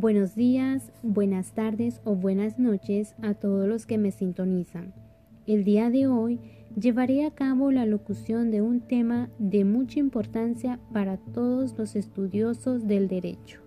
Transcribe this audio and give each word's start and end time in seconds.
Buenos 0.00 0.36
días, 0.36 0.92
buenas 1.02 1.54
tardes 1.54 2.00
o 2.04 2.14
buenas 2.14 2.60
noches 2.60 3.16
a 3.20 3.34
todos 3.34 3.66
los 3.66 3.84
que 3.84 3.98
me 3.98 4.12
sintonizan. 4.12 4.94
El 5.44 5.64
día 5.64 5.90
de 5.90 6.06
hoy 6.06 6.38
llevaré 6.80 7.26
a 7.26 7.32
cabo 7.32 7.72
la 7.72 7.84
locución 7.84 8.52
de 8.52 8.62
un 8.62 8.80
tema 8.80 9.28
de 9.40 9.64
mucha 9.64 9.98
importancia 9.98 10.78
para 10.92 11.16
todos 11.16 11.76
los 11.76 11.96
estudiosos 11.96 12.86
del 12.86 13.08
derecho. 13.08 13.60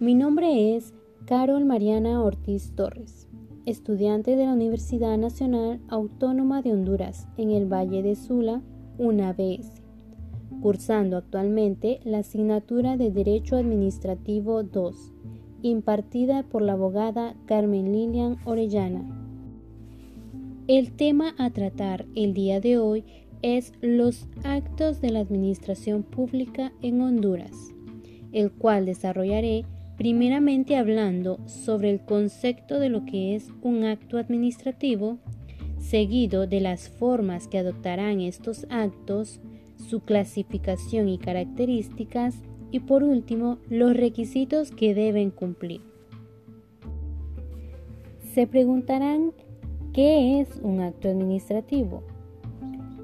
Mi 0.00 0.16
nombre 0.16 0.74
es 0.74 0.94
Carol 1.26 1.64
Mariana 1.64 2.20
Ortiz 2.20 2.72
Torres, 2.74 3.28
estudiante 3.66 4.34
de 4.34 4.46
la 4.46 4.54
Universidad 4.54 5.16
Nacional 5.16 5.80
Autónoma 5.86 6.60
de 6.60 6.72
Honduras 6.72 7.28
en 7.36 7.52
el 7.52 7.72
Valle 7.72 8.02
de 8.02 8.16
Sula, 8.16 8.62
una 8.98 9.28
ABS 9.28 9.85
cursando 10.60 11.16
actualmente 11.16 12.00
la 12.04 12.18
asignatura 12.18 12.96
de 12.96 13.10
Derecho 13.10 13.56
Administrativo 13.56 14.62
2, 14.62 15.12
impartida 15.62 16.42
por 16.42 16.62
la 16.62 16.72
abogada 16.72 17.34
Carmen 17.46 17.92
Lilian 17.92 18.36
Orellana. 18.44 19.04
El 20.68 20.92
tema 20.92 21.34
a 21.38 21.50
tratar 21.50 22.06
el 22.14 22.34
día 22.34 22.60
de 22.60 22.78
hoy 22.78 23.04
es 23.42 23.72
los 23.80 24.26
actos 24.42 25.00
de 25.00 25.10
la 25.10 25.20
administración 25.20 26.02
pública 26.02 26.72
en 26.82 27.00
Honduras, 27.00 27.52
el 28.32 28.50
cual 28.50 28.86
desarrollaré 28.86 29.64
primeramente 29.96 30.76
hablando 30.76 31.38
sobre 31.46 31.90
el 31.90 32.00
concepto 32.00 32.78
de 32.78 32.88
lo 32.88 33.04
que 33.04 33.34
es 33.34 33.50
un 33.62 33.84
acto 33.84 34.18
administrativo, 34.18 35.18
seguido 35.78 36.46
de 36.46 36.60
las 36.60 36.88
formas 36.88 37.48
que 37.48 37.58
adoptarán 37.58 38.20
estos 38.20 38.66
actos, 38.68 39.40
su 39.76 40.00
clasificación 40.00 41.08
y 41.08 41.18
características 41.18 42.34
y 42.70 42.80
por 42.80 43.02
último 43.02 43.58
los 43.68 43.96
requisitos 43.96 44.70
que 44.70 44.94
deben 44.94 45.30
cumplir. 45.30 45.80
Se 48.34 48.46
preguntarán 48.46 49.32
¿qué 49.92 50.40
es 50.40 50.60
un 50.62 50.80
acto 50.80 51.08
administrativo? 51.08 52.02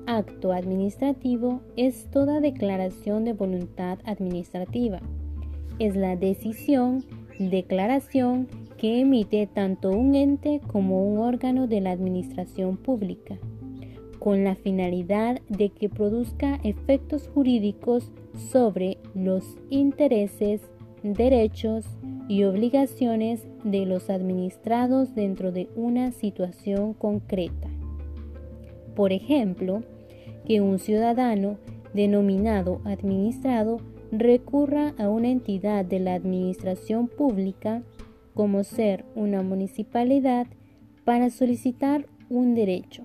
Acto 0.06 0.52
administrativo 0.52 1.60
es 1.76 2.10
toda 2.10 2.40
declaración 2.40 3.24
de 3.24 3.32
voluntad 3.32 3.98
administrativa. 4.04 5.00
Es 5.78 5.96
la 5.96 6.16
decisión, 6.16 7.04
declaración 7.38 8.48
que 8.76 9.00
emite 9.00 9.46
tanto 9.46 9.90
un 9.90 10.16
ente 10.16 10.60
como 10.66 11.06
un 11.06 11.18
órgano 11.18 11.66
de 11.66 11.80
la 11.80 11.92
administración 11.92 12.76
pública 12.76 13.38
con 14.22 14.44
la 14.44 14.54
finalidad 14.54 15.40
de 15.48 15.70
que 15.70 15.88
produzca 15.88 16.60
efectos 16.62 17.28
jurídicos 17.34 18.12
sobre 18.52 18.98
los 19.16 19.56
intereses, 19.68 20.60
derechos 21.02 21.84
y 22.28 22.44
obligaciones 22.44 23.48
de 23.64 23.84
los 23.84 24.10
administrados 24.10 25.16
dentro 25.16 25.50
de 25.50 25.68
una 25.74 26.12
situación 26.12 26.94
concreta. 26.94 27.68
Por 28.94 29.12
ejemplo, 29.12 29.82
que 30.46 30.60
un 30.60 30.78
ciudadano 30.78 31.58
denominado 31.92 32.80
administrado 32.84 33.78
recurra 34.12 34.94
a 34.98 35.08
una 35.08 35.30
entidad 35.30 35.84
de 35.84 35.98
la 35.98 36.14
administración 36.14 37.08
pública, 37.08 37.82
como 38.34 38.62
ser 38.62 39.04
una 39.16 39.42
municipalidad, 39.42 40.46
para 41.04 41.28
solicitar 41.28 42.06
un 42.30 42.54
derecho 42.54 43.04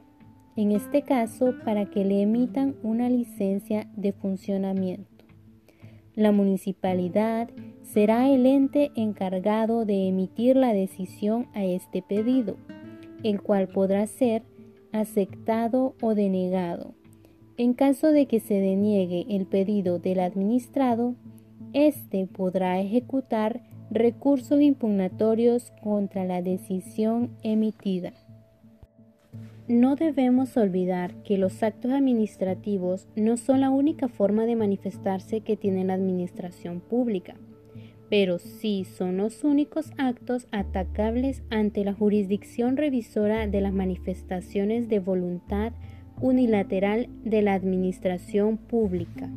en 0.57 0.71
este 0.71 1.03
caso 1.03 1.53
para 1.63 1.85
que 1.85 2.03
le 2.03 2.23
emitan 2.23 2.75
una 2.81 3.09
licencia 3.09 3.87
de 3.95 4.11
funcionamiento. 4.11 5.23
La 6.15 6.31
municipalidad 6.31 7.47
será 7.83 8.27
el 8.27 8.47
ente 8.47 8.91
encargado 8.95 9.85
de 9.85 10.07
emitir 10.07 10.55
la 10.55 10.73
decisión 10.73 11.47
a 11.53 11.63
este 11.63 12.01
pedido, 12.01 12.57
el 13.23 13.39
cual 13.39 13.67
podrá 13.67 14.07
ser 14.07 14.41
aceptado 14.91 15.93
o 16.01 16.15
denegado. 16.15 16.95
En 17.57 17.73
caso 17.73 18.11
de 18.11 18.25
que 18.25 18.39
se 18.39 18.55
deniegue 18.55 19.27
el 19.29 19.45
pedido 19.45 19.99
del 19.99 20.19
administrado, 20.19 21.13
éste 21.73 22.25
podrá 22.25 22.79
ejecutar 22.79 23.61
recursos 23.91 24.59
impugnatorios 24.59 25.71
contra 25.83 26.25
la 26.25 26.41
decisión 26.41 27.29
emitida. 27.43 28.13
No 29.67 29.97
debemos 29.97 30.55
olvidar 30.55 31.21
que 31.23 31.37
los 31.37 31.61
actos 31.61 31.91
administrativos 31.91 33.09
no 33.17 33.35
son 33.35 33.59
la 33.59 33.69
única 33.69 34.07
forma 34.07 34.45
de 34.45 34.55
manifestarse 34.55 35.41
que 35.41 35.57
tiene 35.57 35.83
la 35.83 35.93
administración 35.93 36.79
pública, 36.79 37.35
pero 38.09 38.39
sí 38.39 38.85
son 38.85 39.17
los 39.17 39.43
únicos 39.43 39.91
actos 39.97 40.47
atacables 40.51 41.43
ante 41.49 41.83
la 41.83 41.93
jurisdicción 41.93 42.77
revisora 42.77 43.45
de 43.45 43.59
las 43.59 43.73
manifestaciones 43.73 44.87
de 44.87 44.99
voluntad 44.99 45.73
unilateral 46.21 47.09
de 47.25 47.41
la 47.41 47.53
administración 47.53 48.55
pública. 48.55 49.29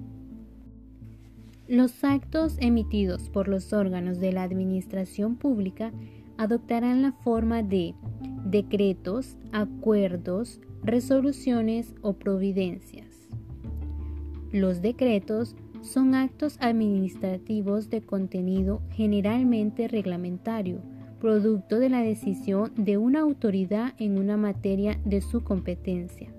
Los 1.67 2.05
actos 2.05 2.57
emitidos 2.61 3.31
por 3.31 3.49
los 3.49 3.73
órganos 3.73 4.21
de 4.21 4.33
la 4.33 4.45
administración 4.45 5.35
pública 5.35 5.93
adoptarán 6.39 7.03
la 7.03 7.12
forma 7.12 7.65
de 7.65 7.95
decretos, 8.50 9.37
acuerdos, 9.53 10.61
resoluciones 10.83 11.94
o 12.03 12.15
providencias. 12.15 13.28
Los 14.53 14.83
decretos 14.83 15.55
son 15.83 16.15
actos 16.15 16.56
administrativos 16.61 17.88
de 17.88 18.03
contenido 18.03 18.83
generalmente 18.91 19.88
reglamentario, 19.88 20.81
producto 21.21 21.78
de 21.78 21.88
la 21.88 22.00
decisión 22.00 22.72
de 22.77 22.99
una 22.99 23.21
autoridad 23.21 23.94
en 23.99 24.19
una 24.19 24.37
materia 24.37 24.99
de 25.05 25.21
su 25.21 25.43
competencia. 25.43 26.32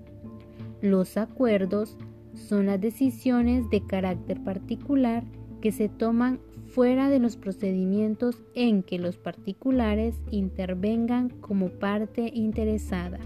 Los 0.80 1.16
acuerdos 1.16 1.96
son 2.34 2.66
las 2.66 2.80
decisiones 2.80 3.68
de 3.70 3.86
carácter 3.86 4.42
particular 4.42 5.24
que 5.62 5.72
se 5.72 5.88
toman 5.88 6.40
fuera 6.66 7.08
de 7.08 7.20
los 7.20 7.36
procedimientos 7.36 8.42
en 8.54 8.82
que 8.82 8.98
los 8.98 9.16
particulares 9.16 10.20
intervengan 10.30 11.30
como 11.30 11.68
parte 11.68 12.30
interesada. 12.34 13.20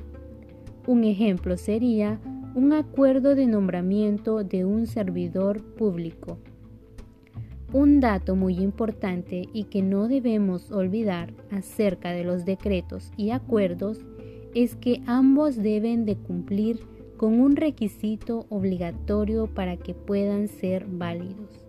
Un 0.87 1.03
ejemplo 1.03 1.57
sería 1.57 2.21
un 2.55 2.73
acuerdo 2.75 3.35
de 3.35 3.47
nombramiento 3.47 4.45
de 4.45 4.65
un 4.65 4.87
servidor 4.87 5.63
público. 5.63 6.39
Un 7.73 8.01
dato 8.01 8.37
muy 8.37 8.59
importante 8.59 9.49
y 9.53 9.65
que 9.65 9.83
no 9.83 10.07
debemos 10.07 10.71
olvidar 10.71 11.33
acerca 11.51 12.11
de 12.11 12.25
los 12.25 12.45
decretos 12.45 13.11
y 13.17 13.31
acuerdos 13.31 14.01
es 14.55 14.77
que 14.77 15.01
ambos 15.07 15.57
deben 15.57 16.05
de 16.05 16.17
cumplir 16.17 16.81
con 17.17 17.41
un 17.41 17.57
requisito 17.57 18.47
obligatorio 18.51 19.47
para 19.47 19.77
que 19.79 19.95
puedan 19.95 20.49
ser 20.49 20.87
válidos 20.87 21.66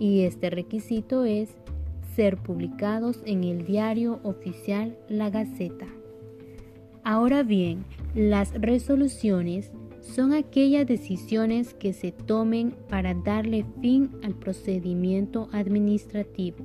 y 0.00 0.22
este 0.22 0.50
requisito 0.50 1.24
es 1.24 1.50
ser 2.16 2.38
publicados 2.38 3.22
en 3.24 3.44
el 3.44 3.64
diario 3.64 4.18
oficial 4.24 4.98
La 5.08 5.30
Gaceta. 5.30 5.86
Ahora 7.04 7.44
bien, 7.44 7.84
las 8.16 8.52
resoluciones 8.60 9.70
son 10.00 10.32
aquellas 10.32 10.86
decisiones 10.86 11.74
que 11.74 11.92
se 11.92 12.10
tomen 12.10 12.74
para 12.88 13.14
darle 13.14 13.64
fin 13.80 14.10
al 14.24 14.34
procedimiento 14.34 15.48
administrativo 15.52 16.64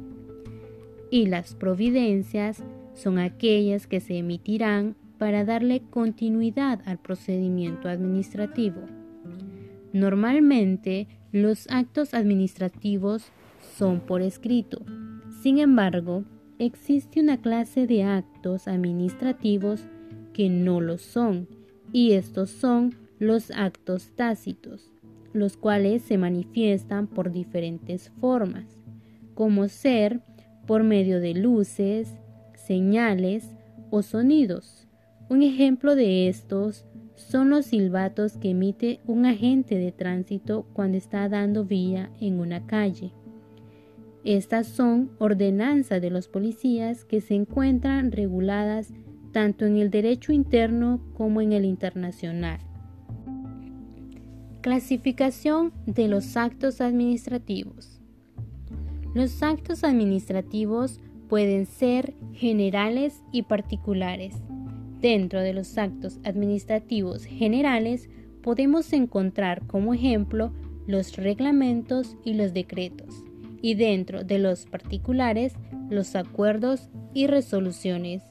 y 1.11 1.27
las 1.27 1.55
providencias 1.55 2.63
son 2.93 3.19
aquellas 3.19 3.87
que 3.87 3.99
se 3.99 4.17
emitirán 4.17 4.95
para 5.17 5.45
darle 5.45 5.81
continuidad 5.89 6.81
al 6.85 6.97
procedimiento 6.97 7.87
administrativo. 7.87 8.81
Normalmente 9.93 11.07
los 11.35 11.67
actos 11.69 12.13
administrativos 12.13 13.25
son 13.77 13.99
por 13.99 14.21
escrito. 14.21 14.81
Sin 15.41 15.59
embargo, 15.59 16.23
existe 16.59 17.19
una 17.19 17.41
clase 17.41 17.87
de 17.87 18.03
actos 18.03 18.69
administrativos 18.69 19.81
que 20.31 20.47
no 20.47 20.79
lo 20.79 20.97
son, 20.97 21.49
y 21.91 22.13
estos 22.13 22.51
son 22.51 22.95
los 23.19 23.51
actos 23.51 24.13
tácitos, 24.15 24.93
los 25.33 25.57
cuales 25.57 26.03
se 26.03 26.17
manifiestan 26.17 27.05
por 27.05 27.33
diferentes 27.33 28.13
formas, 28.21 28.79
como 29.33 29.67
ser 29.67 30.21
por 30.65 30.83
medio 30.83 31.19
de 31.19 31.33
luces, 31.33 32.15
señales 32.53 33.51
o 33.89 34.03
sonidos. 34.03 34.87
Un 35.27 35.43
ejemplo 35.43 35.95
de 35.95 36.29
estos 36.29 36.85
son 37.15 37.49
los 37.49 37.67
silbatos 37.67 38.37
que 38.37 38.51
emite 38.51 38.99
un 39.05 39.25
agente 39.25 39.75
de 39.75 39.91
tránsito 39.91 40.67
cuando 40.73 40.97
está 40.97 41.27
dando 41.29 41.65
vía 41.65 42.11
en 42.19 42.39
una 42.39 42.65
calle. 42.65 43.13
Estas 44.23 44.67
son 44.67 45.11
ordenanzas 45.19 46.01
de 46.01 46.09
los 46.09 46.27
policías 46.27 47.05
que 47.05 47.21
se 47.21 47.35
encuentran 47.35 48.11
reguladas 48.11 48.91
tanto 49.31 49.65
en 49.65 49.77
el 49.77 49.91
derecho 49.91 50.31
interno 50.31 51.01
como 51.13 51.41
en 51.41 51.53
el 51.53 51.65
internacional. 51.65 52.59
Clasificación 54.61 55.73
de 55.85 56.07
los 56.07 56.37
actos 56.37 56.81
administrativos. 56.81 58.01
Los 59.13 59.43
actos 59.43 59.83
administrativos 59.83 60.99
pueden 61.29 61.65
ser 61.65 62.15
generales 62.33 63.21
y 63.31 63.43
particulares. 63.43 64.35
Dentro 65.01 65.41
de 65.41 65.53
los 65.53 65.77
actos 65.77 66.19
administrativos 66.23 67.25
generales 67.25 68.09
podemos 68.41 68.93
encontrar 68.93 69.65
como 69.67 69.93
ejemplo 69.93 70.53
los 70.87 71.15
reglamentos 71.17 72.15
y 72.23 72.33
los 72.33 72.53
decretos, 72.53 73.23
y 73.61 73.75
dentro 73.75 74.23
de 74.23 74.39
los 74.39 74.65
particulares 74.65 75.53
los 75.89 76.15
acuerdos 76.15 76.89
y 77.13 77.27
resoluciones. 77.27 78.23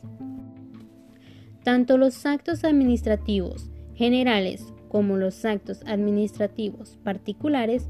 Tanto 1.64 1.96
los 1.98 2.26
actos 2.26 2.64
administrativos 2.64 3.70
generales 3.94 4.72
como 4.88 5.16
los 5.16 5.44
actos 5.44 5.82
administrativos 5.86 6.98
particulares 7.02 7.88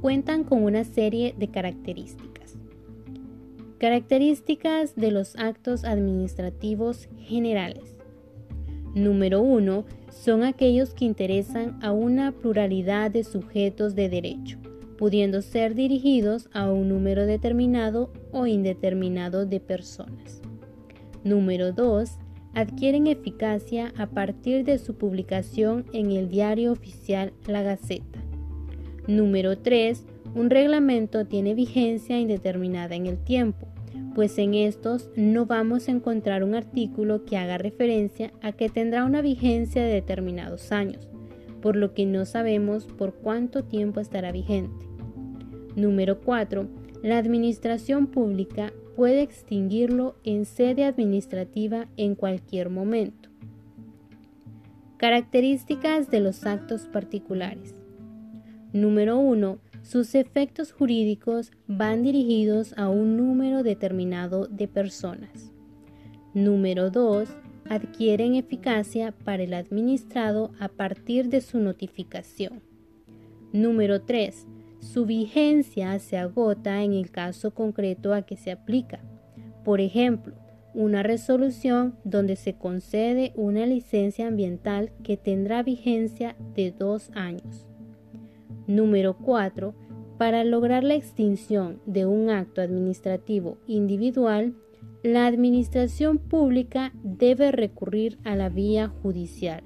cuentan 0.00 0.44
con 0.44 0.62
una 0.62 0.84
serie 0.84 1.34
de 1.36 1.48
características. 1.48 2.56
Características 3.78 4.94
de 4.96 5.10
los 5.10 5.36
actos 5.36 5.84
administrativos 5.84 7.08
generales. 7.18 7.95
Número 8.96 9.42
1. 9.42 9.84
Son 10.08 10.42
aquellos 10.42 10.94
que 10.94 11.04
interesan 11.04 11.78
a 11.82 11.92
una 11.92 12.32
pluralidad 12.32 13.10
de 13.10 13.24
sujetos 13.24 13.94
de 13.94 14.08
derecho, 14.08 14.56
pudiendo 14.96 15.42
ser 15.42 15.74
dirigidos 15.74 16.48
a 16.54 16.72
un 16.72 16.88
número 16.88 17.26
determinado 17.26 18.10
o 18.32 18.46
indeterminado 18.46 19.44
de 19.44 19.60
personas. 19.60 20.40
Número 21.24 21.72
2. 21.72 22.10
Adquieren 22.54 23.06
eficacia 23.06 23.92
a 23.98 24.06
partir 24.06 24.64
de 24.64 24.78
su 24.78 24.94
publicación 24.94 25.84
en 25.92 26.10
el 26.12 26.30
diario 26.30 26.72
oficial 26.72 27.34
La 27.46 27.60
Gaceta. 27.60 28.24
Número 29.06 29.58
3. 29.58 30.06
Un 30.34 30.48
reglamento 30.48 31.26
tiene 31.26 31.52
vigencia 31.52 32.18
indeterminada 32.18 32.94
en 32.94 33.04
el 33.04 33.18
tiempo, 33.18 33.68
pues 34.16 34.38
en 34.38 34.54
estos 34.54 35.10
no 35.14 35.44
vamos 35.44 35.88
a 35.88 35.90
encontrar 35.90 36.42
un 36.42 36.54
artículo 36.54 37.26
que 37.26 37.36
haga 37.36 37.58
referencia 37.58 38.32
a 38.40 38.52
que 38.52 38.70
tendrá 38.70 39.04
una 39.04 39.20
vigencia 39.20 39.84
de 39.84 39.92
determinados 39.92 40.72
años, 40.72 41.06
por 41.60 41.76
lo 41.76 41.92
que 41.92 42.06
no 42.06 42.24
sabemos 42.24 42.86
por 42.86 43.12
cuánto 43.12 43.64
tiempo 43.64 44.00
estará 44.00 44.32
vigente. 44.32 44.86
Número 45.74 46.18
4. 46.20 46.66
La 47.02 47.18
administración 47.18 48.06
pública 48.06 48.72
puede 48.96 49.20
extinguirlo 49.20 50.16
en 50.24 50.46
sede 50.46 50.84
administrativa 50.84 51.86
en 51.98 52.14
cualquier 52.14 52.70
momento. 52.70 53.28
Características 54.96 56.10
de 56.10 56.20
los 56.20 56.46
actos 56.46 56.88
particulares. 56.90 57.74
Número 58.72 59.18
1. 59.18 59.58
Sus 59.86 60.16
efectos 60.16 60.72
jurídicos 60.72 61.52
van 61.68 62.02
dirigidos 62.02 62.76
a 62.76 62.88
un 62.88 63.16
número 63.16 63.62
determinado 63.62 64.48
de 64.48 64.66
personas. 64.66 65.52
Número 66.34 66.90
2. 66.90 67.28
Adquieren 67.70 68.34
eficacia 68.34 69.12
para 69.12 69.44
el 69.44 69.54
administrado 69.54 70.50
a 70.58 70.66
partir 70.66 71.28
de 71.28 71.40
su 71.40 71.60
notificación. 71.60 72.62
Número 73.52 74.02
3. 74.02 74.48
Su 74.80 75.06
vigencia 75.06 75.96
se 76.00 76.18
agota 76.18 76.82
en 76.82 76.92
el 76.92 77.12
caso 77.12 77.54
concreto 77.54 78.12
a 78.12 78.22
que 78.22 78.36
se 78.36 78.50
aplica. 78.50 78.98
Por 79.64 79.80
ejemplo, 79.80 80.34
una 80.74 81.04
resolución 81.04 81.96
donde 82.02 82.34
se 82.34 82.54
concede 82.54 83.32
una 83.36 83.66
licencia 83.66 84.26
ambiental 84.26 84.90
que 85.04 85.16
tendrá 85.16 85.62
vigencia 85.62 86.34
de 86.56 86.72
dos 86.72 87.12
años. 87.14 87.65
Número 88.66 89.16
4. 89.16 89.74
Para 90.18 90.44
lograr 90.44 90.82
la 90.82 90.94
extinción 90.94 91.80
de 91.86 92.06
un 92.06 92.30
acto 92.30 92.60
administrativo 92.60 93.58
individual, 93.66 94.54
la 95.02 95.26
administración 95.26 96.18
pública 96.18 96.92
debe 97.02 97.52
recurrir 97.52 98.18
a 98.24 98.34
la 98.34 98.48
vía 98.48 98.88
judicial. 98.88 99.62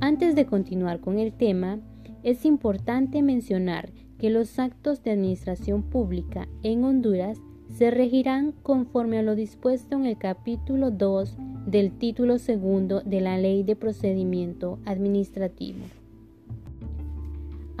Antes 0.00 0.34
de 0.34 0.46
continuar 0.46 1.00
con 1.00 1.18
el 1.18 1.32
tema, 1.32 1.80
es 2.22 2.44
importante 2.44 3.22
mencionar 3.22 3.90
que 4.18 4.30
los 4.30 4.58
actos 4.58 5.02
de 5.02 5.10
administración 5.10 5.82
pública 5.82 6.46
en 6.62 6.84
Honduras 6.84 7.38
se 7.68 7.90
regirán 7.90 8.52
conforme 8.62 9.18
a 9.18 9.22
lo 9.22 9.34
dispuesto 9.34 9.96
en 9.96 10.04
el 10.04 10.18
capítulo 10.18 10.90
2 10.90 11.36
del 11.66 11.92
título 11.92 12.38
segundo 12.38 13.00
de 13.00 13.20
la 13.20 13.38
Ley 13.38 13.62
de 13.62 13.76
Procedimiento 13.76 14.78
Administrativo. 14.84 15.78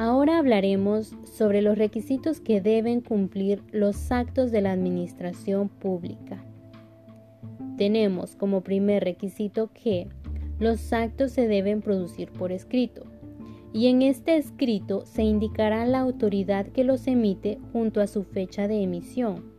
Ahora 0.00 0.38
hablaremos 0.38 1.14
sobre 1.24 1.60
los 1.60 1.76
requisitos 1.76 2.40
que 2.40 2.62
deben 2.62 3.02
cumplir 3.02 3.62
los 3.70 4.10
actos 4.10 4.50
de 4.50 4.62
la 4.62 4.72
administración 4.72 5.68
pública. 5.68 6.42
Tenemos 7.76 8.34
como 8.34 8.62
primer 8.62 9.04
requisito 9.04 9.68
que 9.74 10.08
los 10.58 10.94
actos 10.94 11.32
se 11.32 11.46
deben 11.46 11.82
producir 11.82 12.30
por 12.30 12.50
escrito, 12.50 13.04
y 13.74 13.88
en 13.88 14.00
este 14.00 14.38
escrito 14.38 15.04
se 15.04 15.22
indicará 15.22 15.84
la 15.84 16.00
autoridad 16.00 16.68
que 16.68 16.82
los 16.82 17.06
emite 17.06 17.58
junto 17.70 18.00
a 18.00 18.06
su 18.06 18.24
fecha 18.24 18.68
de 18.68 18.82
emisión. 18.82 19.52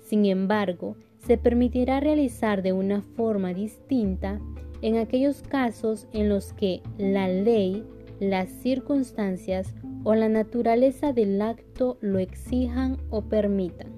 Sin 0.00 0.24
embargo, 0.24 0.96
se 1.18 1.36
permitirá 1.36 2.00
realizar 2.00 2.62
de 2.62 2.72
una 2.72 3.02
forma 3.02 3.52
distinta 3.52 4.40
en 4.80 4.96
aquellos 4.96 5.42
casos 5.42 6.08
en 6.14 6.30
los 6.30 6.54
que 6.54 6.80
la 6.96 7.28
ley 7.28 7.84
las 8.20 8.48
circunstancias 8.48 9.74
o 10.04 10.14
la 10.14 10.28
naturaleza 10.28 11.12
del 11.12 11.42
acto 11.42 11.98
lo 12.00 12.18
exijan 12.18 12.96
o 13.10 13.22
permitan. 13.22 13.88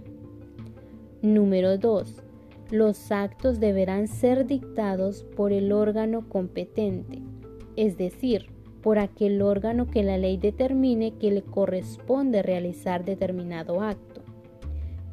Número 1.23 1.79
2. 1.79 2.23
Los 2.71 3.13
actos 3.13 3.61
deberán 3.61 4.09
ser 4.09 4.47
dictados 4.47 5.23
por 5.37 5.53
el 5.53 5.71
órgano 5.73 6.29
competente, 6.29 7.23
es 7.77 7.97
decir, 7.97 8.47
por 8.83 8.99
aquel 8.99 9.41
órgano 9.41 9.87
que 9.87 10.03
la 10.03 10.19
ley 10.19 10.37
determine 10.37 11.13
que 11.13 11.31
le 11.31 11.43
corresponde 11.43 12.43
realizar 12.43 13.05
determinado 13.05 13.83
acto. 13.83 14.23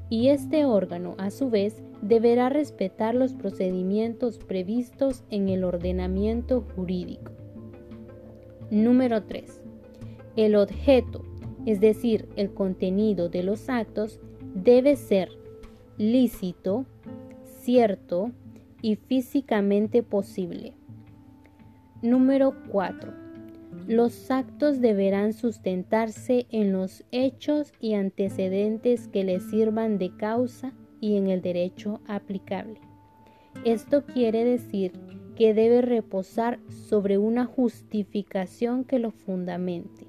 Y 0.09 0.29
este 0.29 0.65
órgano, 0.65 1.15
a 1.17 1.29
su 1.29 1.49
vez, 1.49 1.83
deberá 2.01 2.49
respetar 2.49 3.15
los 3.15 3.33
procedimientos 3.33 4.37
previstos 4.37 5.23
en 5.29 5.49
el 5.49 5.63
ordenamiento 5.63 6.65
jurídico. 6.75 7.44
Número 8.71 9.23
3. 9.23 9.61
El 10.35 10.55
objeto, 10.55 11.23
es 11.65 11.79
decir, 11.79 12.27
el 12.35 12.53
contenido 12.53 13.29
de 13.29 13.43
los 13.43 13.69
actos, 13.69 14.19
debe 14.55 14.95
ser 14.95 15.29
lícito, 15.97 16.85
cierto 17.61 18.31
y 18.81 18.95
físicamente 18.95 20.03
posible. 20.03 20.73
Número 22.01 22.55
4. 22.71 23.13
Los 23.87 24.31
actos 24.31 24.81
deberán 24.81 25.33
sustentarse 25.33 26.47
en 26.49 26.73
los 26.73 27.03
hechos 27.11 27.71
y 27.79 27.93
antecedentes 27.93 29.07
que 29.07 29.23
les 29.23 29.43
sirvan 29.43 29.99
de 29.99 30.15
causa 30.15 30.73
y 31.01 31.17
en 31.17 31.27
el 31.27 31.41
derecho 31.41 32.01
aplicable. 32.07 32.79
Esto 33.63 34.03
quiere 34.05 34.43
decir 34.43 34.93
que 35.35 35.53
debe 35.53 35.81
reposar 35.81 36.59
sobre 36.69 37.17
una 37.17 37.45
justificación 37.45 38.83
que 38.83 38.99
lo 38.99 39.11
fundamente. 39.11 40.07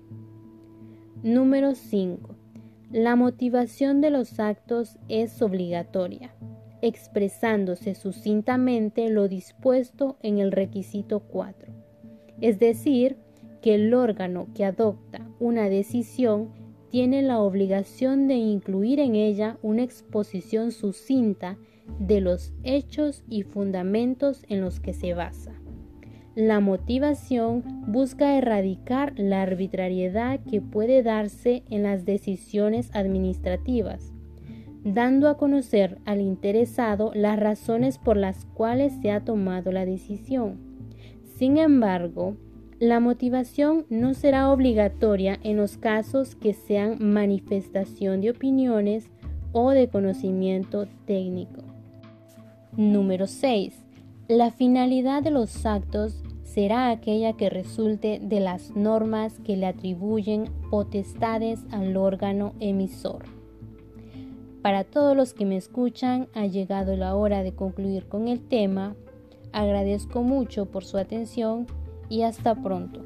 Número 1.23 1.75
5. 1.75 2.35
La 2.93 3.17
motivación 3.17 4.01
de 4.01 4.11
los 4.11 4.39
actos 4.39 4.97
es 5.09 5.43
obligatoria, 5.43 6.35
expresándose 6.83 7.95
sucintamente 7.95 9.09
lo 9.09 9.27
dispuesto 9.27 10.17
en 10.23 10.39
el 10.39 10.53
requisito 10.53 11.21
4, 11.21 11.73
es 12.41 12.59
decir, 12.61 13.17
que 13.61 13.75
el 13.75 13.93
órgano 13.95 14.47
que 14.55 14.65
adopta 14.65 15.27
una 15.41 15.69
decisión 15.69 16.66
tiene 16.97 17.21
la 17.21 17.41
obligación 17.41 18.27
de 18.27 18.37
incluir 18.37 19.01
en 19.01 19.17
ella 19.17 19.59
una 19.61 19.83
exposición 19.83 20.73
sucinta 20.73 21.59
de 21.99 22.23
los 22.23 22.55
hechos 22.65 23.23
y 23.29 23.43
fundamentos 23.43 24.47
en 24.49 24.63
los 24.63 24.81
que 24.81 24.95
se 24.95 25.13
basa. 25.13 25.53
La 26.35 26.59
motivación 26.61 27.63
busca 27.87 28.39
erradicar 28.39 29.13
la 29.19 29.43
arbitrariedad 29.43 30.41
que 30.51 30.63
puede 30.63 31.03
darse 31.03 31.65
en 31.69 31.83
las 31.83 32.07
decisiones 32.07 32.89
administrativas, 32.95 34.15
dando 34.83 35.29
a 35.29 35.37
conocer 35.37 35.99
al 36.07 36.23
interesado 36.23 37.11
las 37.15 37.39
razones 37.39 37.99
por 37.99 38.17
las 38.17 38.47
cuales 38.47 38.95
se 39.03 39.11
ha 39.11 39.23
tomado 39.23 39.71
la 39.71 39.85
decisión. 39.85 40.57
Sin 41.37 41.59
embargo, 41.59 42.39
la 42.79 43.01
motivación 43.01 43.87
no 43.89 44.13
será 44.13 44.53
obligatoria 44.53 45.39
en 45.43 45.57
los 45.57 45.79
casos 45.79 46.35
que 46.35 46.53
sean 46.53 46.99
manifestación 47.01 48.21
de 48.21 48.31
opiniones 48.31 49.09
o 49.53 49.71
de 49.71 49.89
conocimiento 49.89 50.87
técnico. 51.07 51.63
Número 52.77 53.27
6. 53.27 53.73
La 54.29 54.51
finalidad 54.51 55.23
de 55.23 55.31
los 55.31 55.65
actos 55.65 56.23
será 56.43 56.91
aquella 56.91 57.33
que 57.33 57.49
resulte 57.49 58.21
de 58.23 58.41
las 58.41 58.77
normas 58.77 59.39
que 59.39 59.57
le 59.57 59.67
atribuyen 59.67 60.51
potestades 60.71 61.65
al 61.71 61.97
órgano 61.97 62.53
emisor. 62.61 63.25
Para 64.61 64.85
todos 64.85 65.17
los 65.17 65.33
que 65.33 65.47
me 65.47 65.57
escuchan, 65.57 66.29
ha 66.35 66.45
llegado 66.45 66.95
la 66.97 67.15
hora 67.15 67.43
de 67.43 67.55
concluir 67.55 68.07
con 68.07 68.29
el 68.29 68.41
tema. 68.41 68.97
Agradezco 69.53 70.23
mucho 70.23 70.67
por 70.67 70.85
su 70.85 70.99
atención 70.99 71.67
y 72.09 72.23
hasta 72.23 72.55
pronto. 72.55 73.05